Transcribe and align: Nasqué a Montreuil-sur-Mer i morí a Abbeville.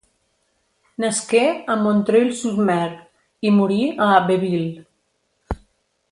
Nasqué 1.03 1.41
a 1.73 1.75
Montreuil-sur-Mer 1.81 2.87
i 3.49 3.55
morí 3.61 3.77
a 4.07 4.11
Abbeville. 4.15 5.61